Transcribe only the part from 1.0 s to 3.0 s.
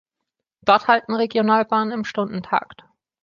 Regionalbahnen im Stundentakt.